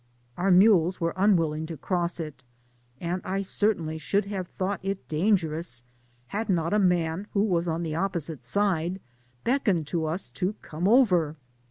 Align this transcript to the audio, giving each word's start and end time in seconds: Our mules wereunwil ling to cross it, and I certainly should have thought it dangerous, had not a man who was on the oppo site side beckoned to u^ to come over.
Our 0.35 0.49
mules 0.49 0.97
wereunwil 0.97 1.49
ling 1.51 1.65
to 1.67 1.77
cross 1.77 2.19
it, 2.19 2.41
and 2.99 3.21
I 3.23 3.41
certainly 3.41 3.99
should 3.99 4.25
have 4.25 4.47
thought 4.47 4.79
it 4.81 5.07
dangerous, 5.07 5.83
had 6.29 6.49
not 6.49 6.73
a 6.73 6.79
man 6.79 7.27
who 7.33 7.43
was 7.43 7.67
on 7.67 7.83
the 7.83 7.91
oppo 7.93 8.19
site 8.19 8.43
side 8.43 8.99
beckoned 9.43 9.85
to 9.85 9.99
u^ 9.99 10.33
to 10.33 10.53
come 10.63 10.87
over. 10.87 11.35